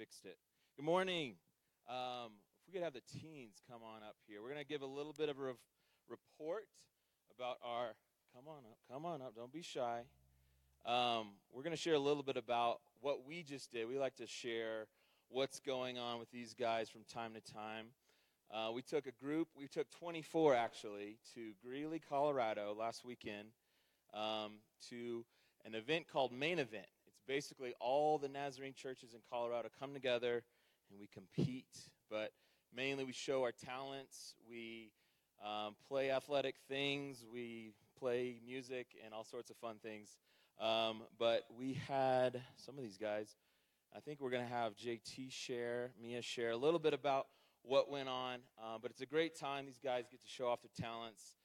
fixed 0.00 0.24
it. 0.24 0.38
Good 0.78 0.86
morning. 0.86 1.34
Um, 1.86 2.32
if 2.56 2.66
we 2.66 2.72
could 2.72 2.82
have 2.82 2.94
the 2.94 3.02
teens 3.20 3.60
come 3.70 3.82
on 3.82 4.02
up 4.02 4.16
here, 4.26 4.40
we're 4.40 4.48
going 4.48 4.62
to 4.62 4.66
give 4.66 4.80
a 4.80 4.86
little 4.86 5.12
bit 5.12 5.28
of 5.28 5.36
a 5.36 5.52
report 6.08 6.64
about 7.36 7.58
our. 7.62 7.88
Come 8.34 8.44
on 8.48 8.60
up. 8.60 8.78
Come 8.90 9.04
on 9.04 9.20
up. 9.20 9.36
Don't 9.36 9.52
be 9.52 9.60
shy. 9.60 10.00
Um, 10.86 11.32
we're 11.52 11.62
going 11.62 11.76
to 11.76 11.82
share 11.82 11.92
a 11.92 11.98
little 11.98 12.22
bit 12.22 12.38
about 12.38 12.80
what 13.02 13.26
we 13.26 13.42
just 13.42 13.72
did. 13.72 13.88
We 13.90 13.98
like 13.98 14.16
to 14.16 14.26
share 14.26 14.86
what's 15.28 15.60
going 15.60 15.98
on 15.98 16.18
with 16.18 16.30
these 16.30 16.54
guys 16.54 16.88
from 16.88 17.02
time 17.04 17.34
to 17.34 17.52
time. 17.52 17.88
Uh, 18.50 18.70
we 18.72 18.80
took 18.80 19.06
a 19.06 19.12
group, 19.22 19.48
we 19.54 19.68
took 19.68 19.90
24 19.90 20.54
actually, 20.54 21.18
to 21.34 21.52
Greeley, 21.62 22.00
Colorado 22.08 22.74
last 22.74 23.04
weekend 23.04 23.48
um, 24.14 24.60
to 24.88 25.26
an 25.66 25.74
event 25.74 26.06
called 26.10 26.32
Main 26.32 26.58
Event. 26.58 26.86
Basically 27.30 27.74
all 27.78 28.18
the 28.18 28.28
Nazarene 28.28 28.74
churches 28.74 29.14
in 29.14 29.20
Colorado 29.30 29.68
come 29.78 29.94
together 29.94 30.42
and 30.90 30.98
we 30.98 31.06
compete, 31.06 31.78
but 32.10 32.32
mainly 32.74 33.04
we 33.04 33.12
show 33.12 33.44
our 33.44 33.52
talents, 33.52 34.34
we 34.50 34.90
um, 35.40 35.76
play 35.86 36.10
athletic 36.10 36.56
things, 36.68 37.24
we 37.32 37.70
play 37.96 38.40
music, 38.44 38.88
and 39.04 39.14
all 39.14 39.22
sorts 39.22 39.48
of 39.48 39.56
fun 39.58 39.76
things. 39.80 40.16
Um, 40.60 41.02
but 41.20 41.44
we 41.56 41.74
had 41.86 42.42
some 42.56 42.76
of 42.76 42.82
these 42.82 42.98
guys. 42.98 43.36
I 43.96 44.00
think 44.00 44.20
we're 44.20 44.30
going 44.30 44.42
to 44.42 44.52
have 44.52 44.74
JT 44.74 45.30
share, 45.30 45.92
Mia 46.02 46.22
share 46.22 46.50
a 46.50 46.56
little 46.56 46.80
bit 46.80 46.94
about 46.94 47.28
what 47.62 47.88
went 47.88 48.08
on. 48.08 48.40
Uh, 48.60 48.78
but 48.82 48.90
it's 48.90 49.02
a 49.02 49.06
great 49.06 49.38
time. 49.38 49.66
These 49.66 49.78
guys 49.78 50.06
get 50.10 50.20
to 50.20 50.28
show 50.28 50.48
off 50.48 50.62
their 50.62 50.84
talents 50.84 51.36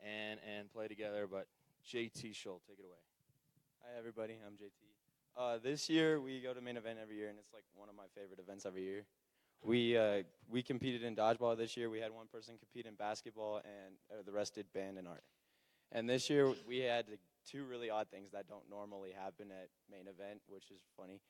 and, 0.00 0.40
and 0.56 0.72
play 0.72 0.88
together. 0.88 1.28
But 1.30 1.48
JT 1.86 2.32
Scholl, 2.32 2.60
take 2.66 2.78
it 2.78 2.86
away. 2.86 3.02
Hi, 3.82 3.98
everybody. 3.98 4.38
I'm 4.42 4.54
JT. 4.54 4.93
Uh, 5.36 5.58
this 5.58 5.90
year, 5.90 6.20
we 6.20 6.40
go 6.40 6.54
to 6.54 6.60
main 6.60 6.76
event 6.76 6.98
every 7.02 7.16
year, 7.16 7.28
and 7.28 7.38
it's 7.38 7.52
like 7.52 7.64
one 7.74 7.88
of 7.88 7.96
my 7.96 8.04
favorite 8.14 8.38
events 8.38 8.64
every 8.64 8.84
year. 8.84 9.04
We 9.64 9.96
uh, 9.96 10.22
we 10.48 10.62
competed 10.62 11.02
in 11.02 11.16
dodgeball 11.16 11.56
this 11.56 11.76
year. 11.76 11.90
We 11.90 11.98
had 11.98 12.12
one 12.12 12.26
person 12.30 12.54
compete 12.56 12.86
in 12.86 12.94
basketball, 12.94 13.56
and 13.56 13.96
uh, 14.12 14.22
the 14.24 14.30
rest 14.30 14.54
did 14.54 14.72
band 14.72 14.96
and 14.96 15.08
art. 15.08 15.24
And 15.90 16.08
this 16.08 16.30
year, 16.30 16.52
we 16.68 16.78
had 16.78 17.06
two 17.50 17.64
really 17.64 17.90
odd 17.90 18.08
things 18.10 18.30
that 18.30 18.46
don't 18.46 18.68
normally 18.70 19.10
happen 19.10 19.50
at 19.50 19.70
main 19.90 20.06
event, 20.06 20.40
which 20.46 20.70
is 20.70 20.82
funny. 20.96 21.20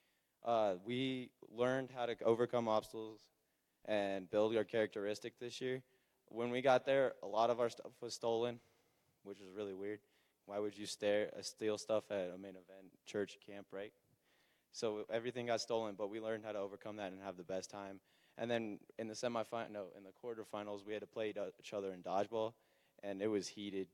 Uh, 0.44 0.75
we 0.84 1.31
learned 1.50 1.88
how 1.94 2.04
to 2.04 2.14
overcome 2.25 2.69
obstacles 2.69 3.20
and 3.87 4.31
build 4.31 4.54
our 4.54 4.64
characteristic 4.64 5.38
this 5.38 5.60
year. 5.60 5.82
When 6.28 6.50
we 6.50 6.60
got 6.60 6.84
there, 6.84 7.14
a 7.22 7.26
lot 7.26 7.48
of 7.48 7.59
our 7.59 7.70
stuff 7.70 7.93
was 8.03 8.14
stolen, 8.14 8.60
which 9.22 9.38
was 9.38 9.48
really 9.56 9.75
weird. 9.75 10.00
Why 10.47 10.59
would 10.59 10.77
you 10.77 10.87
stare, 10.87 11.31
uh, 11.38 11.43
steal 11.43 11.78
stuff 11.78 12.05
at 12.10 12.31
a 12.34 12.38
main 12.38 12.50
event 12.50 12.93
church 13.06 13.38
camp, 13.47 13.66
right? 13.72 13.93
So 14.72 15.05
everything 15.10 15.47
got 15.47 15.60
stolen, 15.60 15.94
but 15.97 16.10
we 16.10 16.21
learned 16.21 16.44
how 16.44 16.53
to 16.53 16.59
overcome 16.59 16.97
that 16.97 17.12
and 17.12 17.22
have 17.22 17.37
the 17.37 17.44
best 17.44 17.71
time. 17.71 18.00
And 18.37 18.50
then 18.50 18.81
in 18.99 19.06
the 19.06 19.15
semifinal, 19.15 19.71
no, 19.71 19.84
in 19.97 20.03
the 20.03 20.10
quarterfinals, 20.22 20.84
we 20.84 20.93
had 20.93 21.03
to 21.03 21.06
play 21.06 21.32
each 21.59 21.72
other 21.72 21.93
in 21.93 22.03
dodgeball, 22.03 22.53
and 23.03 23.22
it 23.22 23.28
was 23.28 23.47
heated. 23.47 23.87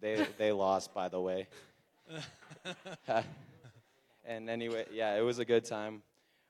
They 0.00 0.26
they 0.38 0.52
lost, 0.52 0.92
by 0.92 1.08
the 1.08 1.20
way. 1.20 1.48
and 4.24 4.50
anyway, 4.50 4.86
yeah, 4.92 5.16
it 5.16 5.22
was 5.22 5.38
a 5.38 5.44
good 5.44 5.64
time. 5.64 6.02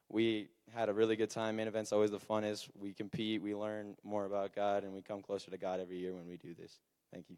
We 0.08 0.48
had 0.74 0.88
a 0.88 0.92
really 0.92 1.16
good 1.16 1.30
time. 1.30 1.56
Main 1.56 1.68
event's 1.68 1.92
always 1.92 2.10
the 2.10 2.18
funnest. 2.18 2.68
We 2.78 2.92
compete, 2.92 3.40
we 3.40 3.54
learn 3.54 3.96
more 4.02 4.24
about 4.24 4.54
God, 4.54 4.84
and 4.84 4.92
we 4.92 5.02
come 5.02 5.22
closer 5.22 5.50
to 5.50 5.58
God 5.58 5.80
every 5.80 5.98
year 5.98 6.12
when 6.12 6.26
we 6.26 6.36
do 6.36 6.54
this. 6.54 6.80
Thank 7.12 7.26
you. 7.30 7.36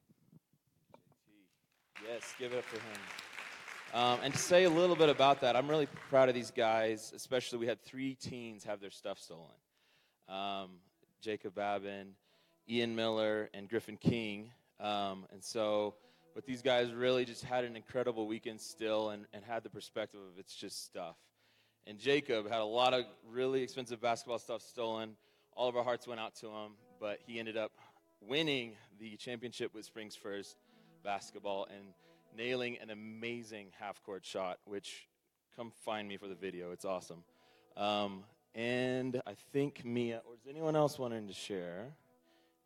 Yes, 2.07 2.35
give 2.39 2.53
it 2.53 2.59
up 2.59 2.65
for 2.65 2.77
him. 2.77 4.03
Um, 4.03 4.19
and 4.23 4.35
to 4.35 4.39
say 4.39 4.65
a 4.65 4.71
little 4.71 4.97
bit 4.97 5.09
about 5.09 5.41
that, 5.41 5.57
I'm 5.57 5.69
really 5.69 5.87
proud 6.11 6.29
of 6.29 6.35
these 6.35 6.51
guys. 6.51 7.13
Especially, 7.15 7.59
we 7.59 7.67
had 7.67 7.83
three 7.83 8.15
teens 8.15 8.65
have 8.65 8.81
their 8.81 8.91
stuff 8.91 9.19
stolen. 9.19 9.47
Um, 10.29 10.71
Jacob 11.23 11.55
Babin, 11.55 12.09
Ian 12.69 12.95
Miller, 12.95 13.49
and 13.55 13.69
Griffin 13.69 13.97
King. 13.97 14.51
Um, 14.81 15.27
and 15.33 15.43
so, 15.43 15.95
but 16.35 16.45
these 16.45 16.61
guys 16.61 16.93
really 16.93 17.25
just 17.25 17.45
had 17.45 17.65
an 17.65 17.77
incredible 17.77 18.27
weekend 18.27 18.61
still, 18.61 19.11
and, 19.11 19.27
and 19.33 19.45
had 19.45 19.63
the 19.63 19.71
perspective 19.71 20.21
of 20.21 20.39
it's 20.39 20.55
just 20.55 20.85
stuff. 20.85 21.17
And 21.87 21.99
Jacob 21.99 22.51
had 22.51 22.61
a 22.61 22.65
lot 22.65 22.93
of 22.93 23.05
really 23.31 23.63
expensive 23.63 24.01
basketball 24.01 24.39
stuff 24.39 24.61
stolen. 24.61 25.17
All 25.57 25.69
of 25.69 25.77
our 25.77 25.85
hearts 25.85 26.07
went 26.07 26.21
out 26.21 26.35
to 26.37 26.49
him, 26.49 26.73
but 27.01 27.21
he 27.27 27.39
ended 27.39 27.57
up 27.57 27.73
winning 28.21 28.73
the 28.99 29.17
championship 29.17 29.75
with 29.75 29.85
Springs 29.85 30.17
First 30.17 30.57
basketball 31.05 31.69
and 31.71 31.85
nailing 32.37 32.79
an 32.83 32.91
amazing 32.91 33.69
half 33.79 34.03
court 34.03 34.25
shot, 34.25 34.59
which 34.65 35.07
come 35.55 35.71
find 35.85 36.09
me 36.09 36.17
for 36.17 36.27
the 36.27 36.35
video. 36.35 36.73
It's 36.73 36.85
awesome. 36.85 37.23
Um, 37.77 38.25
and 38.55 39.21
I 39.27 39.35
think 39.53 39.85
Mia, 39.85 40.23
or 40.27 40.35
is 40.35 40.47
anyone 40.49 40.75
else 40.75 40.99
wanting 40.99 41.29
to 41.29 41.35
share? 41.35 41.87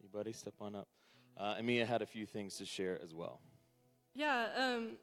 Anybody 0.00 0.32
step 0.32 0.54
on 0.60 0.74
up? 0.74 0.88
Uh, 1.36 1.54
and 1.58 1.66
Mia 1.66 1.84
had 1.84 2.02
a 2.02 2.06
few 2.06 2.26
things 2.26 2.56
to 2.56 2.64
share 2.64 2.98
as 3.02 3.14
well. 3.14 3.40
Yeah, 4.14 4.46
um, 4.56 4.96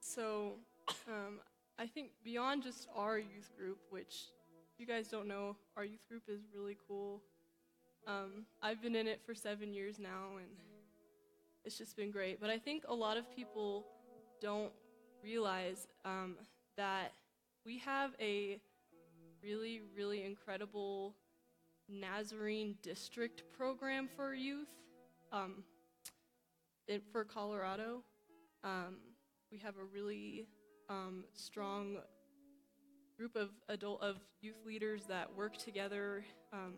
so 0.00 0.54
um, 1.08 1.40
I 1.78 1.86
think 1.86 2.10
beyond 2.24 2.62
just 2.62 2.88
our 2.94 3.18
youth 3.18 3.50
group, 3.56 3.78
which 3.90 4.24
you 4.78 4.86
guys 4.86 5.08
don't 5.08 5.28
know, 5.28 5.56
our 5.76 5.84
youth 5.84 6.06
group 6.08 6.22
is 6.28 6.40
really 6.54 6.76
cool. 6.88 7.22
Um, 8.06 8.46
I've 8.60 8.82
been 8.82 8.96
in 8.96 9.06
it 9.06 9.20
for 9.24 9.34
seven 9.34 9.72
years 9.72 9.98
now, 9.98 10.36
and 10.38 10.48
it's 11.64 11.78
just 11.78 11.96
been 11.96 12.10
great. 12.10 12.40
But 12.40 12.50
I 12.50 12.58
think 12.58 12.84
a 12.88 12.94
lot 12.94 13.16
of 13.16 13.30
people 13.34 13.86
don't 14.40 14.72
realize 15.22 15.86
um, 16.04 16.36
that 16.76 17.12
we 17.64 17.78
have 17.78 18.10
a 18.20 18.58
really, 19.42 19.82
really 19.96 20.24
incredible 20.24 21.14
Nazarene 21.88 22.76
district 22.82 23.42
program 23.56 24.08
for 24.16 24.34
youth 24.34 24.68
um, 25.32 25.64
for 27.12 27.24
Colorado. 27.24 28.02
Um, 28.64 28.96
we 29.50 29.58
have 29.58 29.76
a 29.76 29.84
really 29.84 30.46
um, 30.88 31.24
strong 31.34 31.98
group 33.16 33.36
of 33.36 33.50
adult 33.68 34.02
of 34.02 34.16
youth 34.40 34.58
leaders 34.64 35.04
that 35.06 35.34
work 35.36 35.56
together 35.56 36.24
um, 36.52 36.74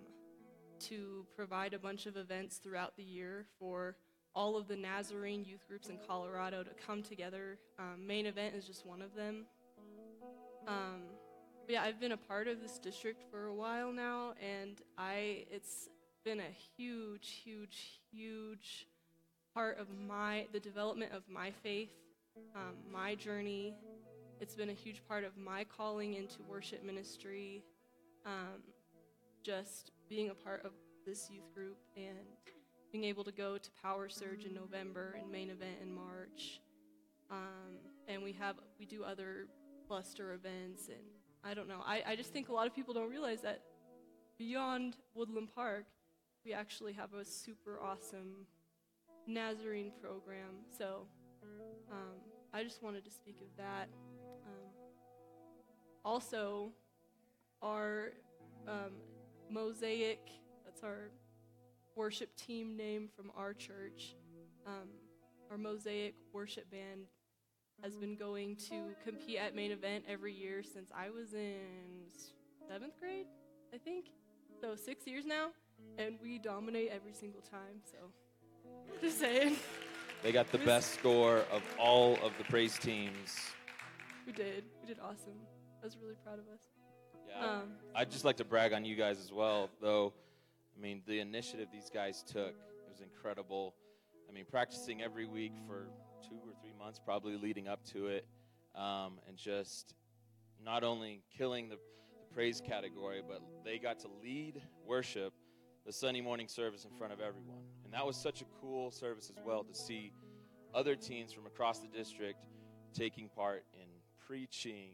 to 0.81 1.26
provide 1.37 1.73
a 1.75 1.79
bunch 1.79 2.06
of 2.06 2.17
events 2.17 2.58
throughout 2.58 2.97
the 2.97 3.03
year 3.03 3.47
for 3.58 3.97
all 4.34 4.56
of 4.56 4.66
the 4.66 4.76
Nazarene 4.76 5.44
youth 5.44 5.66
groups 5.69 5.88
in 5.88 5.98
Colorado 6.06 6.62
to 6.62 6.70
come 6.86 7.02
together. 7.02 7.58
Um, 7.78 8.06
main 8.06 8.26
event 8.26 8.54
is 8.54 8.64
just 8.64 8.84
one 8.84 9.00
of 9.00 9.14
them. 9.14 9.46
Um, 10.66 11.02
yeah, 11.69 11.82
I've 11.82 12.00
been 12.00 12.12
a 12.12 12.16
part 12.16 12.48
of 12.48 12.60
this 12.60 12.78
district 12.78 13.22
for 13.31 13.46
a 13.46 13.54
while 13.54 13.92
now, 13.92 14.34
and 14.42 14.81
I 14.98 15.44
it's 15.50 15.88
been 16.25 16.40
a 16.40 16.52
huge, 16.76 17.42
huge, 17.44 18.00
huge 18.10 18.86
part 19.54 19.78
of 19.78 19.86
my 20.06 20.46
the 20.52 20.60
development 20.60 21.12
of 21.12 21.22
my 21.28 21.50
faith, 21.50 21.92
um, 22.54 22.75
my 22.92 23.14
journey. 23.14 23.75
It's 24.40 24.54
been 24.54 24.70
a 24.70 24.75
huge 24.75 25.02
part 25.06 25.25
of 25.25 25.36
my 25.36 25.64
calling 25.64 26.14
into 26.14 26.42
worship 26.48 26.84
ministry. 26.84 27.62
Um, 28.26 28.62
just 29.42 29.92
being 30.08 30.31
a 30.31 30.34
part 30.34 30.64
of 30.64 30.72
this 31.06 31.28
youth 31.31 31.54
group 31.54 31.76
and 31.96 32.16
being 32.94 33.06
able 33.06 33.25
to 33.25 33.32
go 33.32 33.58
to 33.58 33.70
Power 33.82 34.08
Surge 34.08 34.44
in 34.44 34.55
November 34.55 35.17
and 35.20 35.29
main 35.29 35.50
event 35.50 35.79
in 35.82 35.93
March. 35.93 36.61
Um, 37.29 37.75
and 38.06 38.23
we 38.23 38.31
have 38.35 38.55
we 38.79 38.87
do 38.87 39.02
other 39.02 39.49
cluster 39.88 40.32
events 40.32 40.87
and 40.87 41.02
I 41.43 41.55
don't 41.55 41.67
know. 41.67 41.81
I, 41.85 42.05
I 42.06 42.14
just 42.14 42.32
think 42.32 42.50
a 42.50 42.52
lot 42.52 42.69
of 42.69 42.75
people 42.75 42.94
don't 42.94 43.11
realize 43.11 43.41
that 43.41 43.62
beyond 44.38 44.96
Woodland 45.12 45.49
Park, 45.52 45.87
we 46.44 46.52
actually 46.52 46.93
have 46.93 47.14
a 47.14 47.25
super 47.25 47.81
awesome 47.82 48.46
Nazarene 49.26 49.91
program. 50.00 50.62
So 50.79 51.08
um, 51.91 52.20
I 52.52 52.62
just 52.62 52.81
wanted 52.81 53.05
to 53.06 53.11
speak 53.11 53.41
of 53.41 53.49
that. 53.56 53.88
Um, 54.46 54.70
also, 56.05 56.70
our 57.61 58.12
um, 58.69 58.93
Mosaic, 59.50 60.20
that's 60.64 60.85
our 60.85 61.11
worship 61.96 62.35
team 62.37 62.76
name 62.76 63.08
from 63.14 63.31
our 63.37 63.52
church. 63.52 64.14
Um, 64.67 64.88
our 65.50 65.58
Mosaic 65.58 66.14
worship 66.32 66.70
band 66.70 67.06
has 67.82 67.96
been 67.96 68.17
going 68.17 68.56
to 68.56 68.94
compete 69.05 69.37
at 69.38 69.55
main 69.55 69.70
event 69.73 70.05
every 70.08 70.32
year 70.32 70.62
since 70.62 70.91
I 70.94 71.11
was 71.11 71.35
in 71.35 71.58
seventh 72.69 72.99
grade, 72.99 73.26
I 73.75 73.79
think. 73.79 74.06
So 74.61 74.75
six 74.76 75.06
years 75.06 75.26
now, 75.26 75.49
and 75.99 76.17
we 76.23 76.38
dominate 76.38 76.91
every 76.93 77.12
single 77.12 77.43
time. 77.43 77.81
So 77.91 77.99
just 79.00 79.20
saying. 79.20 79.56
They 80.23 80.32
got 80.32 80.50
the 80.50 80.58
best 80.58 80.94
score 80.94 81.44
of 81.52 81.62
all 81.79 82.14
of 82.23 82.32
the 82.38 82.44
praise 82.44 82.79
teams. 82.79 83.37
We 84.26 84.32
did. 84.32 84.64
We 84.81 84.87
did 84.87 84.99
awesome. 85.00 85.35
I 85.82 85.85
was 85.85 85.99
really 86.02 86.14
proud 86.25 86.38
of 86.38 86.46
us. 86.46 86.62
Yeah, 87.29 87.44
Um, 87.44 87.73
I'd 87.94 88.11
just 88.11 88.25
like 88.25 88.37
to 88.38 88.44
brag 88.44 88.73
on 88.73 88.87
you 88.87 88.96
guys 88.96 89.19
as 89.20 89.31
well, 89.32 89.69
though. 89.82 90.14
I 90.76 90.81
mean, 90.81 91.03
the 91.06 91.21
initiative 91.21 91.69
these 91.73 91.91
guys 91.93 92.23
took 92.23 92.50
it 92.50 92.91
was 92.91 93.00
incredible. 93.00 93.75
I 94.29 94.32
mean, 94.32 94.44
practicing 94.50 95.03
every 95.03 95.26
week 95.26 95.53
for 95.67 95.88
two 96.29 96.37
or 96.37 96.53
three 96.61 96.73
months, 96.79 97.00
probably 97.05 97.37
leading 97.37 97.69
up 97.69 97.85
to 97.93 98.09
it, 98.09 98.26
um, 98.75 99.19
and 99.29 99.37
just 99.37 99.94
not 100.65 100.82
only 100.82 101.23
killing 101.37 101.69
the, 101.69 101.76
the 101.76 102.35
praise 102.35 102.61
category, 102.61 103.23
but 103.26 103.43
they 103.65 103.79
got 103.79 104.00
to 104.00 104.09
lead 104.23 104.61
worship 104.87 105.32
the 105.87 105.93
Sunday 105.93 106.21
morning 106.21 106.49
service 106.49 106.85
in 106.85 106.91
front 106.97 107.12
of 107.12 107.20
everyone. 107.20 107.62
And 107.85 107.93
that 107.93 108.06
was 108.06 108.17
such 108.17 108.41
a 108.41 108.44
cool 108.61 108.91
service 108.91 109.31
as 109.31 109.43
well 109.44 109.62
to 109.65 109.75
see 109.75 110.12
other 110.75 110.97
teens 110.97 111.32
from 111.32 111.47
across 111.47 111.81
the 111.81 111.88
district 111.88 112.38
taking 112.94 113.29
part 113.29 113.65
in 113.75 113.87
preaching, 114.27 114.91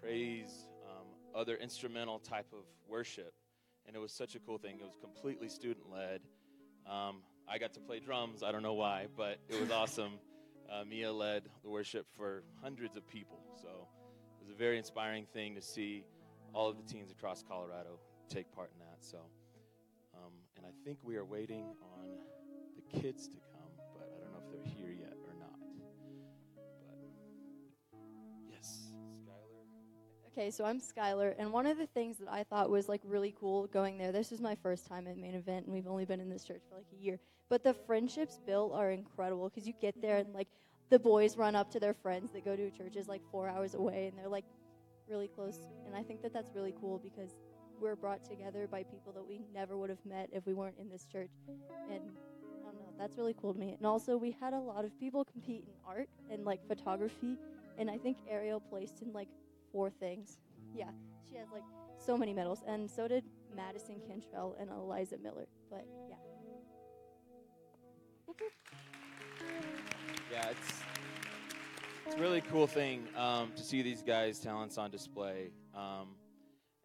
praise, 0.00 0.68
um, 0.88 1.06
other 1.34 1.56
instrumental 1.56 2.18
type 2.18 2.46
of 2.52 2.64
worship. 2.88 3.32
And 3.90 3.96
it 3.96 4.00
was 4.00 4.12
such 4.12 4.36
a 4.36 4.38
cool 4.38 4.56
thing. 4.56 4.76
It 4.78 4.84
was 4.84 4.96
completely 5.00 5.48
student 5.48 5.90
led. 5.92 6.20
Um, 6.88 7.22
I 7.48 7.58
got 7.58 7.72
to 7.72 7.80
play 7.80 7.98
drums. 7.98 8.44
I 8.44 8.52
don't 8.52 8.62
know 8.62 8.74
why, 8.74 9.08
but 9.16 9.38
it 9.48 9.60
was 9.60 9.72
awesome. 9.72 10.12
Uh, 10.70 10.84
Mia 10.84 11.12
led 11.12 11.42
the 11.64 11.70
worship 11.70 12.06
for 12.16 12.44
hundreds 12.62 12.96
of 12.96 13.04
people. 13.08 13.40
So 13.60 13.66
it 13.66 14.46
was 14.46 14.48
a 14.48 14.56
very 14.56 14.78
inspiring 14.78 15.26
thing 15.34 15.56
to 15.56 15.60
see 15.60 16.04
all 16.54 16.68
of 16.68 16.76
the 16.76 16.84
teens 16.84 17.10
across 17.10 17.42
Colorado 17.42 17.98
take 18.28 18.52
part 18.52 18.70
in 18.74 18.78
that. 18.78 18.98
So, 19.04 19.18
um, 20.14 20.34
and 20.56 20.64
I 20.64 20.70
think 20.84 21.00
we 21.02 21.16
are 21.16 21.24
waiting 21.24 21.64
on 21.82 22.06
the 22.76 23.00
kids 23.00 23.26
to 23.26 23.38
come, 23.38 23.49
Okay, 30.40 30.50
so 30.50 30.64
I'm 30.64 30.80
Skylar, 30.80 31.34
and 31.38 31.52
one 31.52 31.66
of 31.66 31.76
the 31.76 31.84
things 31.84 32.16
that 32.16 32.28
I 32.32 32.44
thought 32.44 32.70
was 32.70 32.88
like 32.88 33.02
really 33.04 33.34
cool 33.38 33.66
going 33.66 33.98
there. 33.98 34.10
This 34.10 34.30
was 34.30 34.40
my 34.40 34.54
first 34.54 34.86
time 34.86 35.06
at 35.06 35.18
main 35.18 35.34
event, 35.34 35.66
and 35.66 35.74
we've 35.74 35.86
only 35.86 36.06
been 36.06 36.18
in 36.18 36.30
this 36.30 36.44
church 36.44 36.62
for 36.66 36.76
like 36.76 36.86
a 36.98 37.04
year. 37.04 37.18
But 37.50 37.62
the 37.62 37.74
friendships 37.74 38.40
built 38.46 38.72
are 38.72 38.90
incredible 38.90 39.50
because 39.50 39.66
you 39.66 39.74
get 39.82 40.00
there 40.00 40.16
and 40.16 40.32
like 40.32 40.48
the 40.88 40.98
boys 40.98 41.36
run 41.36 41.54
up 41.54 41.70
to 41.72 41.78
their 41.78 41.92
friends 41.92 42.32
that 42.32 42.42
go 42.42 42.56
to 42.56 42.70
churches 42.70 43.06
like 43.06 43.20
four 43.30 43.50
hours 43.50 43.74
away, 43.74 44.06
and 44.06 44.16
they're 44.16 44.30
like 44.30 44.46
really 45.10 45.28
close. 45.28 45.58
And 45.84 45.94
I 45.94 46.02
think 46.02 46.22
that 46.22 46.32
that's 46.32 46.54
really 46.54 46.72
cool 46.80 46.98
because 46.98 47.36
we're 47.78 47.94
brought 47.94 48.24
together 48.24 48.66
by 48.66 48.82
people 48.84 49.12
that 49.12 49.28
we 49.28 49.42
never 49.52 49.76
would 49.76 49.90
have 49.90 50.06
met 50.06 50.30
if 50.32 50.46
we 50.46 50.54
weren't 50.54 50.78
in 50.80 50.88
this 50.88 51.04
church. 51.04 51.32
And 51.90 52.00
I 52.00 52.64
don't 52.64 52.76
know, 52.76 52.94
that's 52.98 53.18
really 53.18 53.36
cool 53.38 53.52
to 53.52 53.60
me. 53.60 53.74
And 53.76 53.86
also, 53.86 54.16
we 54.16 54.34
had 54.40 54.54
a 54.54 54.58
lot 54.58 54.86
of 54.86 54.98
people 54.98 55.22
compete 55.22 55.64
in 55.66 55.74
art 55.86 56.08
and 56.30 56.46
like 56.46 56.66
photography, 56.66 57.36
and 57.76 57.90
I 57.90 57.98
think 57.98 58.16
Ariel 58.26 58.60
placed 58.60 59.02
in 59.02 59.12
like 59.12 59.28
four 59.72 59.90
things. 59.90 60.38
Yeah, 60.74 60.90
she 61.28 61.36
has 61.36 61.48
like 61.52 61.62
so 61.98 62.16
many 62.16 62.32
medals, 62.32 62.62
and 62.66 62.90
so 62.90 63.08
did 63.08 63.24
Madison 63.54 64.00
Cantrell 64.06 64.56
and 64.60 64.70
Eliza 64.70 65.18
Miller. 65.18 65.46
But 65.70 65.86
yeah. 66.08 66.16
Yeah, 70.32 70.50
it's 70.50 70.80
it's 72.06 72.16
a 72.16 72.18
really 72.18 72.40
cool 72.40 72.66
thing 72.66 73.08
um, 73.16 73.52
to 73.56 73.62
see 73.62 73.82
these 73.82 74.02
guys' 74.02 74.38
talents 74.38 74.78
on 74.78 74.90
display, 74.90 75.50
um, 75.74 76.14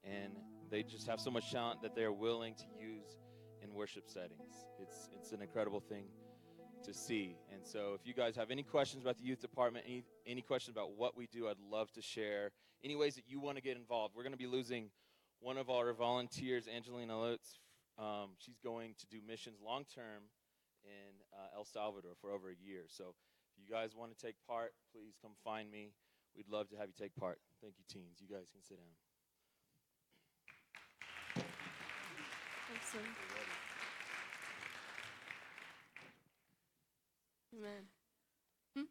and 0.03 0.33
they 0.69 0.83
just 0.83 1.07
have 1.07 1.19
so 1.19 1.31
much 1.31 1.51
talent 1.51 1.81
that 1.81 1.95
they 1.95 2.03
are 2.03 2.11
willing 2.11 2.55
to 2.55 2.65
use 2.79 3.17
in 3.61 3.73
worship 3.73 4.09
settings. 4.09 4.65
It's 4.79 5.09
it's 5.13 5.31
an 5.31 5.41
incredible 5.41 5.79
thing 5.79 6.05
to 6.85 6.93
see. 6.93 7.35
And 7.51 7.65
so, 7.65 7.93
if 7.99 8.05
you 8.05 8.13
guys 8.13 8.35
have 8.35 8.51
any 8.51 8.63
questions 8.63 9.03
about 9.03 9.17
the 9.17 9.23
youth 9.23 9.41
department, 9.41 9.85
any 9.87 10.03
any 10.25 10.41
questions 10.41 10.75
about 10.75 10.97
what 10.97 11.17
we 11.17 11.27
do, 11.27 11.47
I'd 11.47 11.59
love 11.71 11.91
to 11.93 12.01
share. 12.01 12.51
Any 12.83 12.95
ways 12.95 13.15
that 13.15 13.23
you 13.27 13.39
want 13.39 13.57
to 13.57 13.63
get 13.63 13.77
involved. 13.77 14.15
We're 14.15 14.23
going 14.23 14.33
to 14.33 14.37
be 14.37 14.47
losing 14.47 14.91
one 15.39 15.57
of 15.57 15.69
our 15.69 15.91
volunteers, 15.93 16.67
Angelina 16.67 17.19
Lutz. 17.19 17.59
Um, 17.97 18.31
she's 18.37 18.59
going 18.63 18.93
to 18.99 19.07
do 19.07 19.19
missions 19.25 19.59
long 19.63 19.85
term 19.93 20.29
in 20.83 21.15
uh, 21.33 21.57
El 21.57 21.65
Salvador 21.65 22.11
for 22.21 22.31
over 22.31 22.49
a 22.49 22.55
year. 22.55 22.83
So 22.87 23.15
if 23.55 23.57
you 23.57 23.73
guys 23.73 23.95
want 23.95 24.15
to 24.15 24.25
take 24.25 24.35
part, 24.47 24.73
please 24.93 25.15
come 25.21 25.31
find 25.43 25.71
me. 25.71 25.91
We'd 26.35 26.49
love 26.49 26.69
to 26.69 26.75
have 26.75 26.87
you 26.87 26.93
take 26.97 27.15
part. 27.15 27.39
Thank 27.61 27.75
you, 27.77 27.85
teens. 27.87 28.19
You 28.19 28.27
guys 28.27 28.49
can 28.51 28.61
sit 28.61 28.77
down. 28.77 28.93
Awesome. 32.75 33.54
Amen. 37.57 37.71
Hmm? 38.75 38.81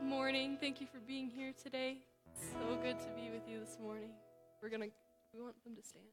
Good 0.00 0.08
morning. 0.08 0.56
Thank 0.60 0.80
you 0.80 0.86
for 0.86 0.98
being 1.06 1.28
here 1.28 1.52
today. 1.62 1.98
So 2.38 2.76
good 2.82 2.98
to 3.00 3.06
be 3.16 3.30
with 3.32 3.48
you 3.48 3.60
this 3.60 3.78
morning. 3.82 4.10
We're 4.62 4.68
gonna. 4.68 4.86
We 5.34 5.40
want 5.42 5.54
them 5.64 5.74
to 5.76 5.82
stand. 5.82 6.04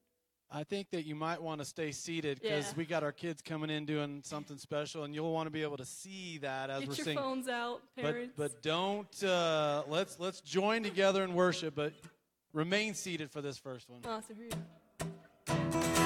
I 0.52 0.64
think 0.64 0.90
that 0.92 1.06
you 1.06 1.14
might 1.14 1.40
want 1.40 1.62
to 1.62 1.66
stay 1.66 1.92
seated 1.92 2.42
because 2.42 2.70
Yeah. 2.72 2.74
we 2.78 2.86
got 2.86 3.04
our 3.04 3.12
kids 3.12 3.40
coming 3.44 3.70
in 3.70 3.86
doing 3.86 4.22
something 4.24 4.58
special, 4.58 5.04
and 5.04 5.14
you'll 5.14 5.32
want 5.32 5.46
to 5.46 5.52
be 5.52 5.62
able 5.62 5.78
to 5.78 5.86
see 5.86 6.40
that 6.40 6.72
as 6.72 6.80
Get 6.80 6.90
we're 6.90 6.96
singing. 6.96 7.06
Get 7.06 7.14
your 7.14 7.24
phones 7.24 7.48
out, 7.48 7.82
But 7.96 8.02
parents. 8.04 8.34
but 8.36 8.62
don't 8.64 9.24
uh, 9.24 9.84
let's 9.88 10.20
let's 10.20 10.42
join 10.42 10.82
together 10.82 11.24
in 11.24 11.36
worship, 11.36 11.76
but 11.76 11.94
remain 12.54 12.96
seated 12.96 13.30
for 13.30 13.42
this 13.42 13.58
first 13.60 13.90
one. 13.90 14.02
awesome. 14.06 14.38
Here 14.38 15.99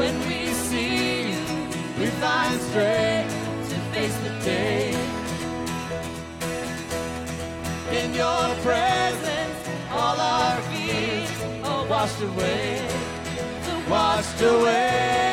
when 0.00 0.18
we 0.20 0.46
see 0.68 1.28
you, 1.28 1.40
we 1.98 2.06
find 2.24 2.58
strength 2.68 3.34
to 3.70 3.76
face 3.92 4.16
the 4.26 4.32
day. 4.42 4.94
In 7.98 8.14
your 8.14 8.44
presence, 8.66 9.58
all 9.90 10.18
our 10.18 10.56
fears 10.70 11.30
are 11.64 11.84
washed 11.86 12.22
away, 12.22 12.88
washed 13.90 14.40
away. 14.40 15.29